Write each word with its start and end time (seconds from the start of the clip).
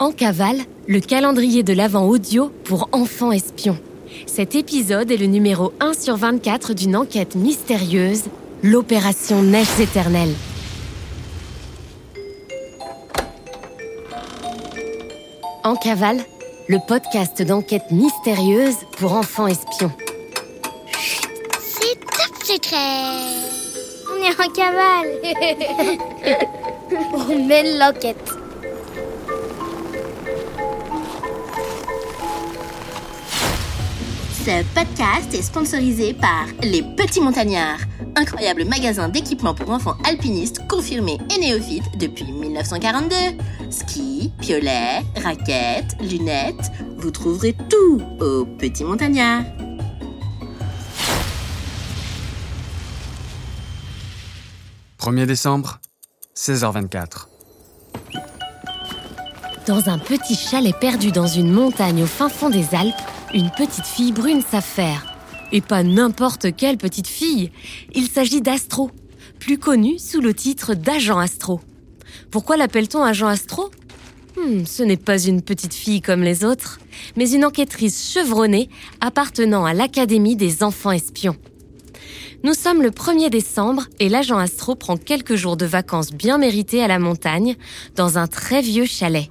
En 0.00 0.12
cavale, 0.12 0.60
le 0.88 0.98
calendrier 0.98 1.62
de 1.62 1.74
l'Avent 1.74 2.08
audio 2.08 2.50
pour 2.64 2.88
enfants 2.92 3.32
espions. 3.32 3.78
Cet 4.24 4.54
épisode 4.54 5.10
est 5.10 5.18
le 5.18 5.26
numéro 5.26 5.74
1 5.78 5.92
sur 5.92 6.16
24 6.16 6.72
d'une 6.72 6.96
enquête 6.96 7.34
mystérieuse, 7.34 8.22
l'opération 8.62 9.42
Neiges 9.42 9.78
éternelles. 9.78 10.32
En 15.64 15.76
cavale, 15.76 16.20
le 16.66 16.78
podcast 16.88 17.42
d'enquête 17.42 17.90
mystérieuse 17.90 18.76
pour 18.96 19.12
enfants 19.12 19.48
espions. 19.48 19.92
C'est 21.58 22.00
top 22.00 22.42
secret 22.42 23.04
On 24.10 24.16
est 24.24 24.40
en 24.40 24.50
cavale 24.50 25.10
On 27.28 27.46
mène 27.46 27.78
l'enquête 27.78 28.29
Ce 34.44 34.64
podcast 34.74 35.34
est 35.34 35.42
sponsorisé 35.42 36.14
par 36.14 36.46
Les 36.62 36.82
Petits 36.82 37.20
Montagnards, 37.20 37.80
incroyable 38.16 38.64
magasin 38.64 39.10
d'équipements 39.10 39.54
pour 39.54 39.68
enfants 39.68 39.98
alpinistes 40.08 40.66
confirmés 40.66 41.18
et 41.30 41.38
néophytes 41.38 41.98
depuis 41.98 42.24
1942. 42.24 43.14
Ski, 43.68 44.32
piolets, 44.40 45.02
raquettes, 45.22 45.94
lunettes, 46.00 46.72
vous 46.96 47.10
trouverez 47.10 47.54
tout 47.68 48.00
aux 48.20 48.46
Petits 48.46 48.84
Montagnards. 48.84 49.44
«1er 55.00 55.26
décembre, 55.26 55.80
16h24. 56.34 57.28
Dans 59.66 59.90
un 59.90 59.98
petit 59.98 60.34
chalet 60.34 60.74
perdu 60.80 61.12
dans 61.12 61.26
une 61.26 61.52
montagne 61.52 62.02
au 62.02 62.06
fin 62.06 62.30
fond 62.30 62.48
des 62.48 62.74
Alpes, 62.74 62.94
une 63.34 63.50
petite 63.50 63.86
fille 63.86 64.12
brune 64.12 64.42
s'affaire. 64.42 65.06
Et 65.52 65.60
pas 65.60 65.82
n'importe 65.82 66.54
quelle 66.56 66.76
petite 66.76 67.08
fille. 67.08 67.50
Il 67.94 68.08
s'agit 68.08 68.40
d'Astro, 68.40 68.90
plus 69.38 69.58
connu 69.58 69.98
sous 69.98 70.20
le 70.20 70.34
titre 70.34 70.74
d'agent 70.74 71.18
Astro. 71.18 71.60
Pourquoi 72.30 72.56
l'appelle-t-on 72.56 73.02
agent 73.02 73.26
Astro? 73.26 73.70
Hmm, 74.36 74.64
Ce 74.64 74.82
n'est 74.82 74.96
pas 74.96 75.20
une 75.20 75.42
petite 75.42 75.74
fille 75.74 76.00
comme 76.00 76.22
les 76.22 76.44
autres, 76.44 76.78
mais 77.16 77.30
une 77.30 77.44
enquêtrice 77.44 78.12
chevronnée 78.12 78.68
appartenant 79.00 79.64
à 79.64 79.74
l'Académie 79.74 80.36
des 80.36 80.62
enfants 80.62 80.92
espions. 80.92 81.36
Nous 82.42 82.54
sommes 82.54 82.80
le 82.82 82.90
1er 82.90 83.28
décembre 83.28 83.86
et 83.98 84.08
l'agent 84.08 84.38
Astro 84.38 84.74
prend 84.74 84.96
quelques 84.96 85.34
jours 85.34 85.56
de 85.56 85.66
vacances 85.66 86.12
bien 86.12 86.38
méritées 86.38 86.82
à 86.82 86.88
la 86.88 86.98
montagne, 86.98 87.56
dans 87.96 88.18
un 88.18 88.28
très 88.28 88.62
vieux 88.62 88.86
chalet. 88.86 89.28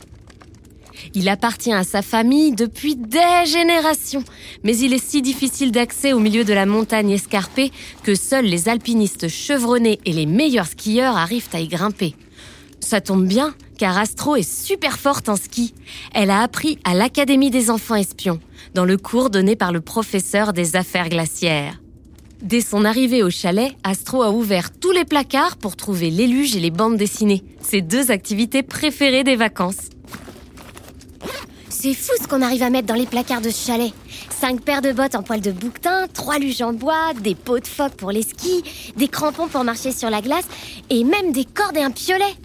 Il 1.13 1.29
appartient 1.29 1.73
à 1.73 1.83
sa 1.83 2.01
famille 2.01 2.51
depuis 2.51 2.95
des 2.95 3.45
générations, 3.45 4.23
mais 4.63 4.77
il 4.77 4.93
est 4.93 5.03
si 5.03 5.21
difficile 5.21 5.71
d'accès 5.71 6.13
au 6.13 6.19
milieu 6.19 6.43
de 6.43 6.53
la 6.53 6.65
montagne 6.65 7.11
escarpée 7.11 7.71
que 8.03 8.15
seuls 8.15 8.45
les 8.45 8.69
alpinistes 8.69 9.27
chevronnés 9.27 9.99
et 10.05 10.13
les 10.13 10.25
meilleurs 10.25 10.67
skieurs 10.67 11.17
arrivent 11.17 11.49
à 11.53 11.59
y 11.59 11.67
grimper. 11.67 12.15
Ça 12.79 13.01
tombe 13.01 13.25
bien, 13.25 13.53
car 13.77 13.97
Astro 13.97 14.35
est 14.35 14.49
super 14.49 14.97
forte 14.97 15.29
en 15.29 15.35
ski. 15.35 15.73
Elle 16.13 16.31
a 16.31 16.41
appris 16.41 16.79
à 16.83 16.93
l'Académie 16.93 17.51
des 17.51 17.69
enfants 17.69 17.95
espions, 17.95 18.39
dans 18.73 18.85
le 18.85 18.97
cours 18.97 19.29
donné 19.29 19.55
par 19.55 19.71
le 19.71 19.81
professeur 19.81 20.53
des 20.53 20.75
affaires 20.75 21.09
glaciaires. 21.09 21.79
Dès 22.41 22.61
son 22.61 22.85
arrivée 22.85 23.21
au 23.21 23.29
chalet, 23.29 23.73
Astro 23.83 24.21
a 24.21 24.31
ouvert 24.31 24.71
tous 24.71 24.91
les 24.91 25.03
placards 25.03 25.57
pour 25.57 25.75
trouver 25.75 26.09
l'éluge 26.09 26.55
et 26.55 26.61
les 26.61 26.71
bandes 26.71 26.95
dessinées, 26.95 27.43
ses 27.61 27.81
deux 27.81 28.11
activités 28.11 28.63
préférées 28.63 29.25
des 29.25 29.35
vacances. 29.35 29.89
C'est 31.81 31.93
fou 31.93 32.11
ce 32.21 32.27
qu'on 32.27 32.41
arrive 32.41 32.61
à 32.63 32.69
mettre 32.69 32.87
dans 32.87 32.93
les 32.93 33.05
placards 33.05 33.39
de 33.39 33.49
ce 33.49 33.67
chalet. 33.67 33.93
Cinq 34.29 34.59
paires 34.65 34.81
de 34.81 34.91
bottes 34.91 35.15
en 35.15 35.23
poil 35.23 35.39
de 35.39 35.53
bouquetin, 35.53 36.07
trois 36.13 36.37
luges 36.37 36.61
en 36.61 36.73
bois, 36.73 37.13
des 37.13 37.35
pots 37.35 37.61
de 37.61 37.67
phoque 37.67 37.93
pour 37.93 38.11
les 38.11 38.21
skis, 38.21 38.65
des 38.97 39.07
crampons 39.07 39.47
pour 39.47 39.63
marcher 39.63 39.93
sur 39.93 40.09
la 40.09 40.19
glace 40.19 40.43
et 40.89 41.05
même 41.05 41.31
des 41.31 41.45
cordes 41.45 41.77
et 41.77 41.81
un 41.81 41.91
piolet. 41.91 42.35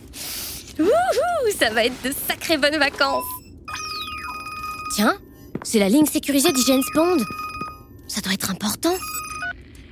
Wouhou, 0.78 1.50
ça 1.58 1.70
va 1.70 1.84
être 1.84 2.00
de 2.04 2.12
sacrées 2.28 2.58
bonnes 2.58 2.78
vacances. 2.78 3.24
Tiens, 4.94 5.16
c'est 5.64 5.80
la 5.80 5.88
ligne 5.88 6.06
sécurisée 6.06 6.52
d'Hygiène 6.52 6.82
Bond. 6.94 7.24
Ça 8.06 8.20
doit 8.20 8.34
être 8.34 8.52
important. 8.52 8.94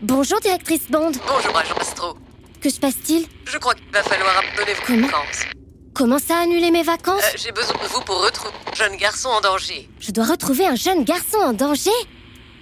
Bonjour, 0.02 0.38
directrice 0.38 0.88
Bond. 0.88 1.10
Bonjour, 1.26 1.56
agent 1.58 1.74
Astro. 1.80 2.16
Que 2.60 2.70
se 2.70 2.78
passe-t-il? 2.78 3.26
Je 3.50 3.58
crois 3.58 3.74
qu'il 3.74 3.90
va 3.92 4.04
falloir 4.04 4.38
abandonner 4.38 4.74
vos 4.74 5.02
vacances. 5.08 5.46
Comment 5.94 6.18
ça 6.18 6.38
annuler 6.38 6.70
mes 6.70 6.82
vacances 6.82 7.22
euh, 7.22 7.36
J'ai 7.36 7.52
besoin 7.52 7.74
de 7.82 7.88
vous 7.88 8.00
pour 8.00 8.24
retrouver 8.24 8.54
un 8.70 8.74
jeune 8.74 8.96
garçon 8.96 9.28
en 9.28 9.40
danger. 9.42 9.88
Je 10.00 10.10
dois 10.10 10.24
retrouver 10.24 10.66
un 10.66 10.74
jeune 10.74 11.04
garçon 11.04 11.36
en 11.38 11.52
danger 11.52 11.90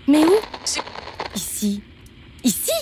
Mais 0.09 0.25
où 0.25 0.35
Ici. 1.37 1.81
Ici 2.43 2.73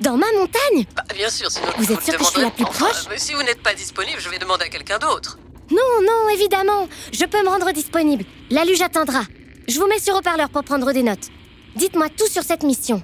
Dans 0.00 0.18
ma 0.18 0.26
montagne 0.32 0.84
bah, 0.94 1.02
Bien 1.14 1.30
sûr, 1.30 1.50
sinon 1.50 1.68
vous 1.78 1.90
êtes 1.90 2.02
sûr 2.02 2.18
que 2.18 2.24
je 2.24 2.30
suis 2.30 2.40
la 2.42 2.50
plus 2.50 2.64
proche 2.64 3.06
Si 3.16 3.32
vous 3.32 3.42
n'êtes 3.42 3.62
pas 3.62 3.72
disponible, 3.72 4.20
je 4.20 4.28
vais 4.28 4.38
demander 4.38 4.64
à 4.64 4.68
quelqu'un 4.68 4.98
d'autre. 4.98 5.38
Non, 5.70 6.02
non, 6.02 6.28
évidemment. 6.28 6.88
Je 7.12 7.24
peux 7.24 7.42
me 7.42 7.48
rendre 7.48 7.72
disponible. 7.72 8.24
La 8.50 8.64
luge 8.64 8.82
attendra. 8.82 9.22
Je 9.66 9.80
vous 9.80 9.86
mets 9.86 9.98
sur 9.98 10.14
haut-parleur 10.14 10.50
pour 10.50 10.62
prendre 10.62 10.92
des 10.92 11.02
notes. 11.02 11.28
Dites-moi 11.74 12.08
tout 12.10 12.28
sur 12.28 12.42
cette 12.42 12.62
mission. 12.62 13.02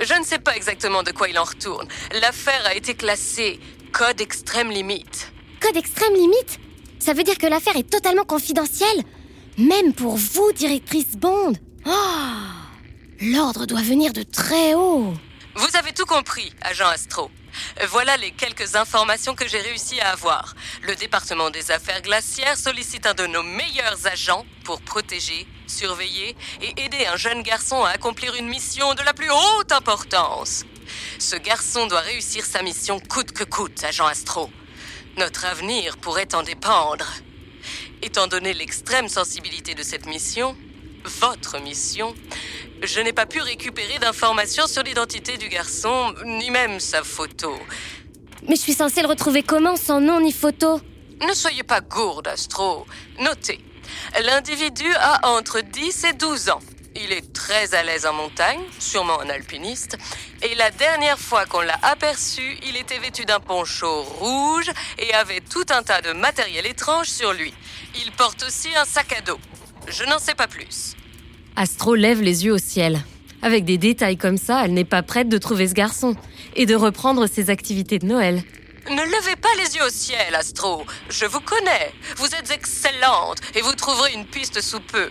Je 0.00 0.14
ne 0.18 0.24
sais 0.24 0.38
pas 0.38 0.56
exactement 0.56 1.02
de 1.02 1.10
quoi 1.12 1.28
il 1.28 1.38
en 1.38 1.44
retourne. 1.44 1.88
L'affaire 2.20 2.62
a 2.66 2.74
été 2.74 2.94
classée 2.94 3.60
Code 3.96 4.20
extrême 4.20 4.70
limite. 4.70 5.32
Code 5.58 5.78
extrême 5.78 6.12
limite 6.12 6.60
Ça 6.98 7.14
veut 7.14 7.22
dire 7.22 7.38
que 7.38 7.46
l'affaire 7.46 7.76
est 7.76 7.90
totalement 7.90 8.24
confidentielle 8.24 9.02
Même 9.56 9.94
pour 9.94 10.18
vous, 10.18 10.52
directrice 10.52 11.16
Bond 11.16 11.54
Oh 11.86 11.90
L'ordre 13.22 13.64
doit 13.64 13.80
venir 13.80 14.12
de 14.12 14.22
très 14.22 14.74
haut 14.74 15.14
Vous 15.54 15.76
avez 15.78 15.94
tout 15.94 16.04
compris, 16.04 16.52
agent 16.60 16.86
Astro. 16.86 17.30
Voilà 17.88 18.18
les 18.18 18.32
quelques 18.32 18.76
informations 18.76 19.34
que 19.34 19.48
j'ai 19.48 19.60
réussi 19.60 19.98
à 20.00 20.10
avoir. 20.10 20.54
Le 20.82 20.94
département 20.94 21.48
des 21.48 21.70
affaires 21.70 22.02
glaciaires 22.02 22.58
sollicite 22.58 23.06
un 23.06 23.14
de 23.14 23.26
nos 23.26 23.42
meilleurs 23.42 24.06
agents 24.12 24.44
pour 24.64 24.82
protéger, 24.82 25.46
surveiller 25.66 26.36
et 26.60 26.84
aider 26.84 27.06
un 27.06 27.16
jeune 27.16 27.42
garçon 27.42 27.82
à 27.82 27.92
accomplir 27.92 28.34
une 28.34 28.48
mission 28.48 28.92
de 28.92 29.02
la 29.04 29.14
plus 29.14 29.30
haute 29.30 29.72
importance. 29.72 30.66
Ce 31.18 31.36
garçon 31.36 31.86
doit 31.86 32.00
réussir 32.00 32.44
sa 32.44 32.62
mission 32.62 33.00
coûte 33.00 33.32
que 33.32 33.44
coûte, 33.44 33.82
agent 33.84 34.06
Astro. 34.06 34.50
Notre 35.16 35.46
avenir 35.46 35.96
pourrait 35.96 36.34
en 36.34 36.42
dépendre. 36.42 37.06
Étant 38.02 38.26
donné 38.26 38.52
l'extrême 38.52 39.08
sensibilité 39.08 39.74
de 39.74 39.82
cette 39.82 40.06
mission, 40.06 40.56
votre 41.20 41.58
mission, 41.60 42.14
je 42.82 43.00
n'ai 43.00 43.14
pas 43.14 43.24
pu 43.24 43.40
récupérer 43.40 43.98
d'informations 43.98 44.66
sur 44.66 44.82
l'identité 44.82 45.38
du 45.38 45.48
garçon, 45.48 46.14
ni 46.24 46.50
même 46.50 46.80
sa 46.80 47.02
photo. 47.02 47.56
Mais 48.46 48.56
je 48.56 48.60
suis 48.60 48.74
censée 48.74 49.00
le 49.00 49.08
retrouver 49.08 49.42
comment, 49.42 49.76
sans 49.76 50.00
nom 50.00 50.20
ni 50.20 50.32
photo? 50.32 50.80
Ne 51.26 51.32
soyez 51.32 51.62
pas 51.62 51.80
gourde, 51.80 52.28
Astro. 52.28 52.86
Notez. 53.20 53.60
L'individu 54.22 54.92
a 54.96 55.30
entre 55.30 55.62
10 55.62 56.04
et 56.04 56.12
12 56.12 56.50
ans. 56.50 56.60
Il 56.94 57.12
est 57.12 57.32
très 57.32 57.74
à 57.74 57.82
l'aise 57.82 58.06
en 58.06 58.12
montagne, 58.12 58.60
sûrement 58.78 59.20
un 59.20 59.28
alpiniste. 59.28 59.98
Et 60.42 60.54
la 60.54 60.70
dernière 60.70 61.18
fois 61.18 61.46
qu'on 61.46 61.62
l'a 61.62 61.78
aperçu, 61.82 62.58
il 62.66 62.76
était 62.76 62.98
vêtu 62.98 63.24
d'un 63.24 63.40
poncho 63.40 64.02
rouge 64.02 64.70
et 64.98 65.14
avait 65.14 65.40
tout 65.40 65.64
un 65.70 65.82
tas 65.82 66.02
de 66.02 66.12
matériel 66.12 66.66
étrange 66.66 67.06
sur 67.06 67.32
lui. 67.32 67.54
Il 68.04 68.12
porte 68.12 68.42
aussi 68.42 68.68
un 68.76 68.84
sac 68.84 69.14
à 69.16 69.22
dos. 69.22 69.38
Je 69.88 70.04
n'en 70.04 70.18
sais 70.18 70.34
pas 70.34 70.46
plus. 70.46 70.94
Astro 71.56 71.94
lève 71.94 72.20
les 72.20 72.44
yeux 72.44 72.52
au 72.52 72.58
ciel. 72.58 73.02
Avec 73.42 73.64
des 73.64 73.78
détails 73.78 74.16
comme 74.16 74.38
ça, 74.38 74.62
elle 74.64 74.74
n'est 74.74 74.84
pas 74.84 75.02
prête 75.02 75.28
de 75.28 75.38
trouver 75.38 75.68
ce 75.68 75.74
garçon 75.74 76.14
et 76.54 76.66
de 76.66 76.74
reprendre 76.74 77.26
ses 77.26 77.48
activités 77.48 77.98
de 77.98 78.06
Noël. 78.06 78.42
Ne 78.90 79.02
levez 79.02 79.36
pas 79.36 79.48
les 79.58 79.76
yeux 79.76 79.84
au 79.84 79.90
ciel, 79.90 80.34
Astro. 80.34 80.84
Je 81.08 81.26
vous 81.26 81.40
connais. 81.40 81.92
Vous 82.16 82.26
êtes 82.26 82.50
excellente 82.50 83.38
et 83.54 83.62
vous 83.62 83.74
trouverez 83.74 84.12
une 84.12 84.26
piste 84.26 84.60
sous 84.60 84.80
peu. 84.80 85.10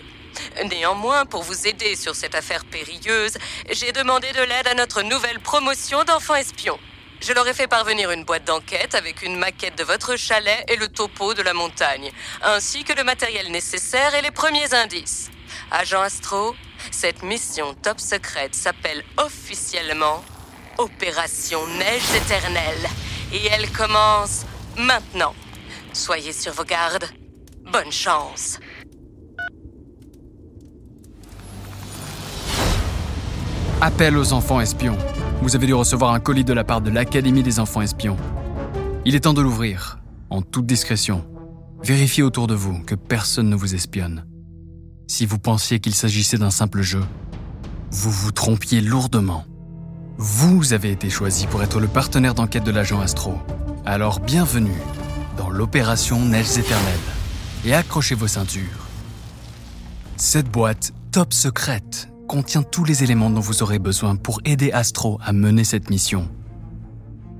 Néanmoins, 0.69 1.25
pour 1.25 1.43
vous 1.43 1.67
aider 1.67 1.95
sur 1.95 2.15
cette 2.15 2.35
affaire 2.35 2.65
périlleuse, 2.65 3.37
j'ai 3.71 3.91
demandé 3.91 4.31
de 4.31 4.41
l'aide 4.41 4.67
à 4.67 4.73
notre 4.73 5.01
nouvelle 5.01 5.39
promotion 5.39 6.03
d'enfants 6.03 6.35
espions. 6.35 6.79
Je 7.21 7.33
leur 7.33 7.47
ai 7.47 7.53
fait 7.53 7.67
parvenir 7.67 8.11
une 8.11 8.23
boîte 8.23 8.43
d'enquête 8.43 8.93
avec 8.93 9.21
une 9.21 9.37
maquette 9.37 9.77
de 9.77 9.83
votre 9.83 10.15
chalet 10.15 10.63
et 10.67 10.75
le 10.75 10.87
topo 10.87 11.33
de 11.33 11.41
la 11.41 11.53
montagne, 11.53 12.11
ainsi 12.43 12.83
que 12.83 12.93
le 12.93 13.03
matériel 13.03 13.51
nécessaire 13.51 14.13
et 14.15 14.21
les 14.21 14.31
premiers 14.31 14.73
indices. 14.73 15.31
Agent 15.71 16.01
Astro, 16.01 16.55
cette 16.91 17.23
mission 17.23 17.73
top 17.73 17.99
secrète 17.99 18.53
s'appelle 18.53 19.03
officiellement 19.17 20.23
Opération 20.77 21.65
Neige 21.67 22.13
éternelle 22.15 22.89
et 23.31 23.45
elle 23.47 23.71
commence 23.71 24.45
maintenant. 24.77 25.33
Soyez 25.93 26.33
sur 26.33 26.51
vos 26.53 26.65
gardes. 26.65 27.09
Bonne 27.61 27.91
chance. 27.91 28.59
Appel 33.81 34.17
aux 34.17 34.31
enfants 34.31 34.61
espions. 34.61 34.97
Vous 35.41 35.57
avez 35.57 35.67
dû 35.67 35.73
recevoir 35.73 36.13
un 36.13 36.21
colis 36.21 36.45
de 36.45 36.53
la 36.53 36.63
part 36.63 36.79
de 36.79 36.89
l'Académie 36.89 37.43
des 37.43 37.59
enfants 37.59 37.81
espions. 37.81 38.15
Il 39.03 39.15
est 39.15 39.21
temps 39.21 39.33
de 39.33 39.41
l'ouvrir, 39.41 39.99
en 40.29 40.41
toute 40.41 40.65
discrétion. 40.65 41.25
Vérifiez 41.83 42.23
autour 42.23 42.47
de 42.47 42.55
vous 42.55 42.79
que 42.79 42.95
personne 42.95 43.49
ne 43.49 43.55
vous 43.55 43.75
espionne. 43.75 44.25
Si 45.07 45.25
vous 45.25 45.39
pensiez 45.39 45.81
qu'il 45.81 45.93
s'agissait 45.93 46.37
d'un 46.37 46.51
simple 46.51 46.81
jeu, 46.81 47.03
vous 47.91 48.11
vous 48.11 48.31
trompiez 48.31 48.79
lourdement. 48.79 49.43
Vous 50.17 50.71
avez 50.71 50.91
été 50.91 51.09
choisi 51.09 51.45
pour 51.45 51.61
être 51.61 51.81
le 51.81 51.89
partenaire 51.89 52.33
d'enquête 52.33 52.63
de 52.63 52.71
l'agent 52.71 53.01
Astro. 53.01 53.37
Alors 53.85 54.21
bienvenue 54.21 54.81
dans 55.37 55.49
l'opération 55.49 56.23
Neiges 56.23 56.57
éternelles. 56.57 56.95
Et 57.65 57.73
accrochez 57.73 58.15
vos 58.15 58.27
ceintures. 58.27 58.87
Cette 60.15 60.49
boîte 60.49 60.93
top 61.11 61.33
secrète 61.33 62.09
contient 62.27 62.63
tous 62.63 62.83
les 62.83 63.03
éléments 63.03 63.29
dont 63.29 63.39
vous 63.39 63.63
aurez 63.63 63.79
besoin 63.79 64.15
pour 64.15 64.41
aider 64.45 64.71
Astro 64.71 65.19
à 65.23 65.33
mener 65.33 65.63
cette 65.63 65.89
mission. 65.89 66.29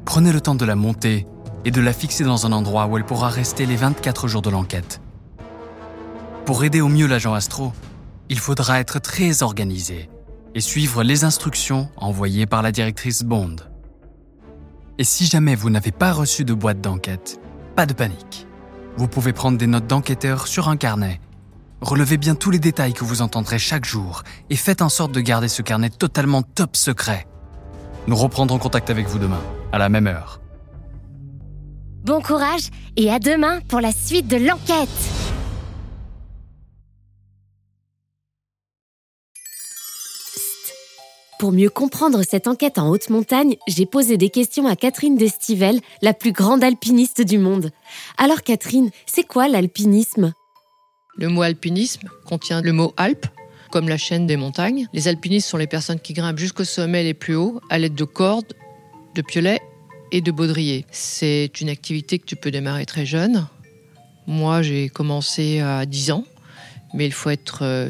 Prenez 0.06 0.32
le 0.32 0.42
temps 0.42 0.56
de 0.56 0.66
la 0.66 0.76
monter 0.76 1.26
et 1.66 1.72
de 1.72 1.82
la 1.82 1.94
fixer 1.94 2.24
dans 2.24 2.46
un 2.46 2.52
endroit 2.52 2.86
où 2.86 2.98
elle 2.98 3.06
pourra 3.06 3.30
rester 3.30 3.66
les 3.66 3.76
24 3.76 4.28
jours 4.28 4.42
de 4.42 4.50
l'enquête. 4.50 5.02
Pour 6.46 6.64
aider 6.64 6.82
au 6.82 6.90
mieux 6.90 7.08
l'agent 7.08 7.34
Astro, 7.34 7.74
il 8.30 8.40
faudra 8.40 8.80
être 8.80 9.00
très 9.00 9.42
organisé 9.42 10.10
et 10.54 10.62
suivre 10.62 11.04
les 11.04 11.24
instructions 11.24 11.90
envoyées 11.98 12.46
par 12.46 12.62
la 12.62 12.72
directrice 12.72 13.24
Bond. 13.24 13.56
Et 14.98 15.04
si 15.04 15.26
jamais 15.26 15.56
vous 15.56 15.70
n'avez 15.70 15.92
pas 15.92 16.14
reçu 16.14 16.46
de 16.46 16.54
boîte 16.54 16.82
d'enquête, 16.82 17.40
pas 17.76 17.86
de 17.86 17.94
panique. 17.94 18.48
Vous 18.96 19.08
pouvez 19.10 19.34
prendre 19.34 19.58
des 19.58 19.68
notes 19.68 19.88
d'enquêteur 19.88 20.48
sur 20.48 20.70
un 20.70 20.78
carnet. 20.78 21.20
Relevez 21.86 22.18
bien 22.18 22.34
tous 22.34 22.50
les 22.50 22.58
détails 22.58 22.94
que 22.94 23.04
vous 23.04 23.22
entendrez 23.22 23.60
chaque 23.60 23.86
jour 23.86 24.24
et 24.50 24.56
faites 24.56 24.82
en 24.82 24.90
sorte 24.90 25.12
de 25.12 25.22
garder 25.22 25.48
ce 25.48 25.62
carnet 25.62 25.92
totalement 25.92 26.42
top 26.42 26.76
secret. 26.76 27.28
Nous 28.08 28.16
reprendrons 28.16 28.58
contact 28.58 28.90
avec 28.90 29.06
vous 29.06 29.20
demain, 29.20 29.42
à 29.72 29.78
la 29.78 29.88
même 29.88 30.08
heure. 30.08 30.42
Bon 32.04 32.24
courage 32.24 32.72
et 32.98 33.12
à 33.12 33.20
demain 33.20 33.60
pour 33.68 33.82
la 33.82 33.92
suite 33.92 34.28
de 34.28 34.38
l'enquête 34.38 34.90
Pour 41.38 41.52
mieux 41.52 41.70
comprendre 41.70 42.24
cette 42.28 42.48
enquête 42.48 42.80
en 42.80 42.90
haute 42.90 43.12
montagne, 43.12 43.58
j'ai 43.68 43.86
posé 43.86 44.18
des 44.18 44.32
questions 44.32 44.66
à 44.66 44.76
Catherine 44.76 45.18
Destivelle, 45.18 45.82
la 46.02 46.16
plus 46.16 46.32
grande 46.32 46.64
alpiniste 46.64 47.22
du 47.22 47.38
monde. 47.38 47.70
Alors 48.18 48.42
Catherine, 48.42 48.90
c'est 49.06 49.28
quoi 49.28 49.48
l'alpinisme? 49.48 50.34
Le 51.18 51.30
mot 51.30 51.44
alpinisme 51.44 52.10
contient 52.26 52.62
le 52.62 52.74
mot 52.74 52.94
Alpe, 52.98 53.28
comme 53.72 53.88
la 53.88 53.98
chaîne 53.98 54.28
des 54.28 54.36
montagnes. 54.36 54.88
Les 54.94 55.08
alpinistes 55.08 55.48
sont 55.48 55.58
les 55.58 55.68
personnes 55.68 56.00
qui 56.00 56.14
grimpent 56.14 56.38
jusqu'au 56.38 56.66
sommet 56.66 57.04
les 57.04 57.14
plus 57.14 57.36
hauts 57.36 57.62
à 57.70 57.78
l'aide 57.78 57.96
de 57.96 58.04
cordes, 58.04 58.54
de 59.16 59.22
piolets 59.22 59.62
et 60.12 60.22
de 60.22 60.32
baudriers. 60.32 60.86
C'est 60.92 61.62
une 61.62 61.70
activité 61.70 62.20
que 62.20 62.26
tu 62.26 62.36
peux 62.36 62.52
démarrer 62.52 62.86
très 62.86 63.06
jeune. 63.06 63.48
Moi, 64.28 64.62
j'ai 64.62 64.90
commencé 64.90 65.60
à 65.60 65.86
10 65.86 66.12
ans, 66.12 66.26
mais 66.94 67.06
il 67.06 67.14
faut 67.14 67.30
être 67.30 67.60
euh, 67.62 67.90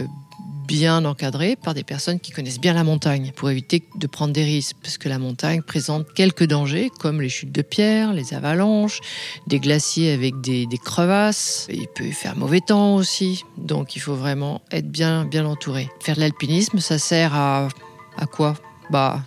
bien 0.68 1.06
encadré 1.06 1.56
par 1.56 1.74
des 1.74 1.84
personnes 1.84 2.20
qui 2.20 2.32
connaissent 2.32 2.60
bien 2.60 2.74
la 2.74 2.84
montagne 2.84 3.32
pour 3.36 3.50
éviter 3.50 3.84
de 3.96 4.08
prendre 4.08 4.34
des 4.34 4.44
risques, 4.44 4.76
parce 4.82 4.98
que 4.98 5.10
la 5.10 5.20
montagne 5.20 5.62
présente 5.62 6.14
quelques 6.14 6.46
dangers 6.46 6.92
comme 7.00 7.22
les 7.22 7.30
chutes 7.30 7.52
de 7.52 7.62
pierre, 7.62 8.14
les 8.14 8.34
avalanches, 8.34 9.00
des 9.48 9.60
glaciers 9.60 10.12
avec 10.12 10.42
des, 10.42 10.68
crevasses. 10.84 11.68
Il 11.70 11.88
peut 11.96 12.12
faire 12.12 12.36
mauvais 12.36 12.60
temps 12.60 12.96
aussi, 12.96 13.44
donc 13.58 13.96
il 13.96 14.00
faut 14.00 14.16
vraiment 14.16 14.62
être 14.72 14.90
bien 14.90 15.26
bien 15.26 15.46
entouré. 15.46 15.90
Faire 16.02 16.16
de 16.16 16.22
l'alpinisme, 16.22 16.80
ça 16.80 16.98
sert 16.98 17.34
à 17.34 17.70
à 18.18 18.26
quoi? 18.26 18.56
Bah 18.90 19.22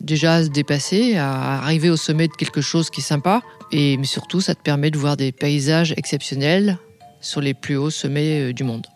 déjà 0.00 0.34
à 0.34 0.44
se 0.44 0.48
dépasser, 0.48 1.16
à 1.16 1.62
arriver 1.62 1.90
au 1.90 1.96
sommet 1.96 2.28
de 2.28 2.32
quelque 2.32 2.60
chose 2.60 2.90
qui 2.90 3.00
est 3.00 3.04
sympa, 3.04 3.42
et 3.70 3.96
mais 3.96 4.04
surtout 4.04 4.40
ça 4.40 4.54
te 4.54 4.62
permet 4.62 4.90
de 4.90 4.98
voir 4.98 5.16
des 5.16 5.32
paysages 5.32 5.94
exceptionnels 5.96 6.78
sur 7.20 7.40
les 7.40 7.54
plus 7.54 7.76
hauts 7.76 7.90
sommets 7.90 8.50
euh, 8.50 8.52
du 8.52 8.64
monde. 8.64 8.86